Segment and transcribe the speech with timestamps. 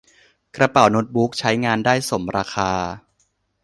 [0.55, 2.71] กระเป๋าโน๊ตบุ๊กใช้งานได้สมราคา